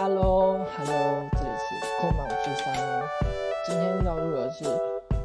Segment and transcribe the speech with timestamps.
[0.00, 2.72] Hello，Hello，这里是空满五四三。
[3.66, 4.64] 今天要录的是，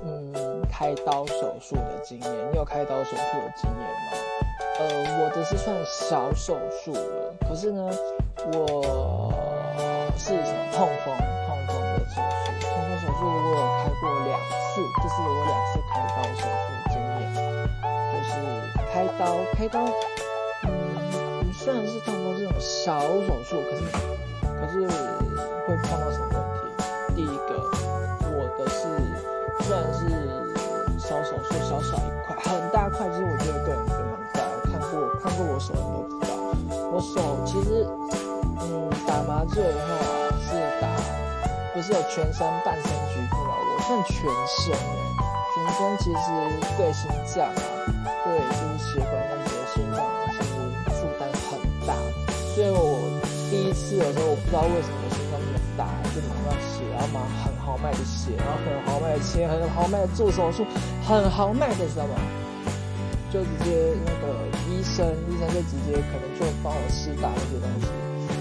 [0.04, 0.34] 嗯，
[0.68, 2.31] 开刀手术的经验。
[2.52, 4.17] 你有开刀手术的经验吗？
[4.79, 4.83] 呃，
[5.21, 7.88] 我的是算小手术了，可是呢，
[8.51, 9.31] 我
[10.17, 11.15] 是什么痛风，
[11.46, 14.33] 痛风的手术，痛风手术我有开过两
[14.74, 17.21] 次，这是我两次开刀手术的经验，
[18.09, 18.27] 就是
[18.91, 19.21] 开刀，
[19.53, 19.85] 开刀，
[20.63, 23.84] 嗯，虽然是痛风这种小手术，可是。
[24.64, 24.80] 可是
[25.68, 26.58] 会碰到什么问题？
[27.17, 27.52] 第一个，
[28.31, 28.88] 我的是
[29.59, 29.99] 虽然是
[30.98, 34.40] 小手术，小小一块，很大块，其实我觉得个人觉得蛮大。
[34.63, 36.31] 看过看过我手，你都知道，
[36.94, 37.85] 我手其实，
[38.63, 39.84] 嗯，打麻醉的话
[40.40, 40.88] 是打，
[41.73, 43.52] 不是有全身半身局部嘛？
[43.59, 44.16] 我算全
[44.48, 44.80] 身诶，
[45.54, 46.32] 全身其实
[46.77, 49.99] 对心脏啊，对就是血管那些心脏
[50.32, 50.55] 其实
[50.88, 51.91] 负担很大，
[52.55, 52.82] 所以我。
[53.97, 60.65] 有的时候，我不知道为什么心脏那么大，就马上血，然后马很豪迈的血，然后很豪迈的切，很豪迈的做手术，
[61.05, 62.15] 很豪迈的知道吗？
[63.29, 67.90] 就直接那个医生，医生就直接可能就帮我施打那些东西，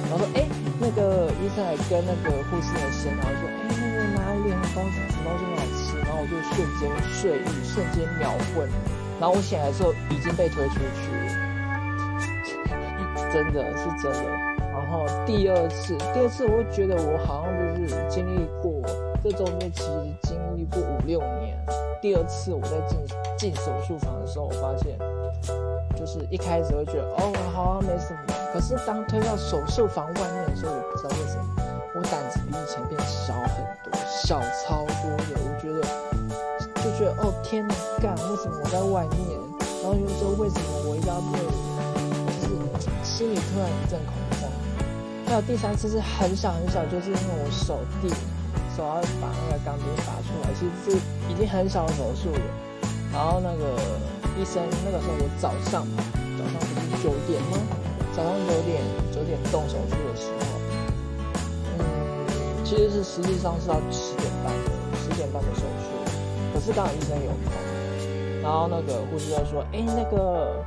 [0.08, 0.44] 然后说，哎，
[0.78, 8.68] 那个医生还跟那个护士很闲，然后说，哎，那个哪里很高什么东西很好吃，然后我就瞬间睡意，瞬间秒昏，
[9.18, 11.08] 然后我醒来的时候已经被推出去，
[13.32, 14.51] 真的是真的。
[14.92, 18.70] 后第二次，第二次我会觉得我好像就是经历过
[19.24, 19.90] 这中间，其实
[20.22, 21.56] 经历过五六年。
[22.00, 22.98] 第二次我在进
[23.38, 24.98] 进手术房的时候，我发现
[25.96, 28.34] 就是一开始会觉得哦，好像没什么。
[28.52, 31.44] 可是当推到手术房外面的时候，我不知道为什么
[31.94, 35.38] 我胆子比以前变小很多，小超多的。
[35.38, 35.80] 我觉得
[36.82, 39.38] 就觉得哦天哪，干为什么我在外面？
[39.82, 41.38] 然后有时候为什么我一定要被，
[42.40, 44.31] 就是心里突然一阵恐。
[45.32, 48.08] 还有第三次是很小很小，就是因为我手递
[48.76, 52.40] 手要把那个钢钉拔出来，其实是已经很小的手术了。
[53.10, 53.80] 然后那个
[54.36, 55.88] 医生那个时候我早上，
[56.36, 57.56] 早上不是九点吗？
[58.14, 60.44] 早上九点九点动手术的时候，
[61.80, 64.68] 嗯，其实是实际上是要十点半的，
[65.00, 65.96] 十点半的手术。
[66.52, 67.56] 可是刚好医生有空，
[68.42, 70.62] 然后那个护士就说：“哎，那个，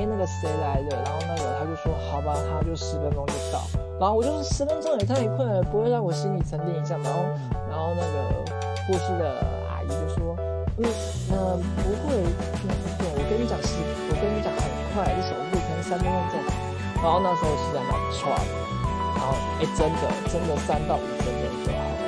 [0.00, 3.60] 哎，那个谁来的？”然后那个他就说：“好吧，他就十分钟就到。”
[4.00, 6.96] 然后我就是十分钟也太快了，不会让我心里沉淀一下。
[7.04, 7.20] 然后，
[7.68, 8.32] 然后那个
[8.88, 10.32] 护士的阿姨就说
[10.80, 10.88] ：“嗯，
[11.36, 12.16] 呃，不会，
[12.96, 13.76] 对，我跟你讲是，
[14.08, 14.64] 我跟你讲很
[14.96, 16.56] 快，这手术可能三分钟就好。”
[17.04, 18.32] 然后那时候是在蛮喘，
[19.12, 22.00] 然后哎，真的真的三到五分钟就好了。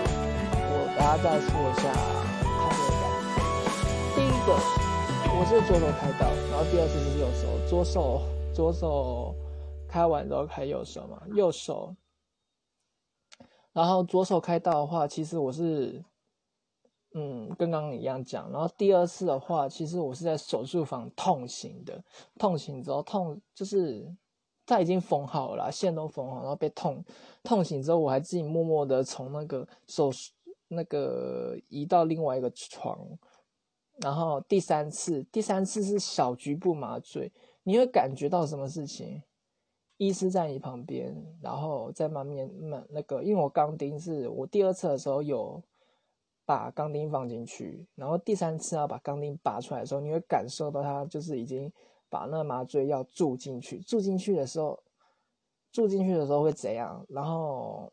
[0.73, 3.02] 我给大家再说一下开刀的
[5.43, 8.23] 我是左手开刀，然后第二次是右手，左手
[8.55, 9.35] 左手。
[9.89, 11.97] 开完之后开右手嘛，右手，
[13.73, 16.01] 然后左手开刀的话，其实我是，
[17.15, 18.53] 嗯，跟刚刚一样讲。
[18.53, 22.01] 然后第二次的话，其实我是在手术房痛醒的，
[22.39, 24.09] 痛醒之后痛就是
[24.65, 27.05] 他已经缝好了，线都缝好，然后被痛
[27.43, 30.09] 痛醒之后，我还自己默默的从那个手
[30.69, 32.97] 那个移到另外一个床。
[34.03, 37.33] 然后第三次，第三次是小局部麻醉，
[37.63, 39.23] 你会感觉到什么事情？
[39.97, 45.63] 医师在你旁边，然后在慢面慢那个，因为我钢钉是我第二次的时候有
[46.45, 51.73] 把钢钉放进去，然后第三次要把钢钉拔出来的时候，你会感受到它就是已经
[52.09, 54.83] 把那麻醉药注进去，注进去的时候，
[55.71, 57.07] 注进去的时候会怎样？
[57.09, 57.93] 然后，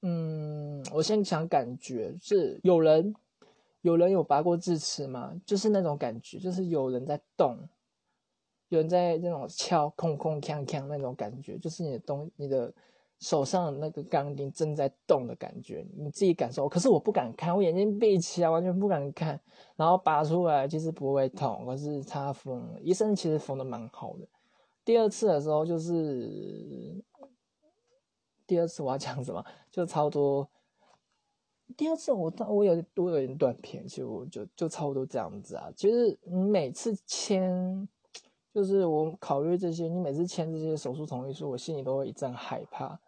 [0.00, 3.14] 嗯，我先想感觉是有人
[3.86, 5.32] 有人有拔过智齿吗？
[5.46, 7.56] 就是那种感觉，就是有人在动。
[8.68, 12.74] 有人在那种敲空空锵锵那种感觉，就是你的东你的
[13.20, 16.68] 手上那个钢钉正在动的感觉，你自己感受。
[16.68, 19.40] 可是我不敢看，我眼睛闭起来，完全不敢看。
[19.76, 24.26] 然后拔出来其实不会痛，可是他缝，医生其实缝的蛮好的。
[24.84, 27.00] 第二次的时候就是，
[28.48, 29.44] 第二次我要讲什么？
[29.70, 30.50] 就差不多。
[31.76, 35.70] 第二次我我有我有点断片，其实我就就差不多这样子啊。
[35.74, 37.88] 其实你每次签。
[38.54, 42.98] 就是我考虑这些，你每次签这些手术同意书，我心里都会一阵害怕。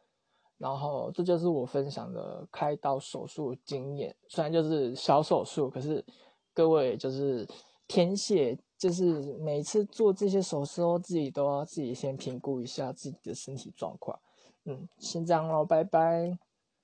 [0.58, 6.04] 然后这就是我分享的开刀手术经验，虽然就是小手术，可是
[6.52, 7.48] 各位就是
[7.86, 14.20] 天蝎，就是每次做这些手术，自己都要自己先评估一下自己的身体状况。
[14.66, 16.38] 嗯，先这样喽，拜拜。